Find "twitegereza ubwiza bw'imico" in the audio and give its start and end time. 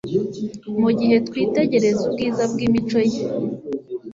1.27-2.99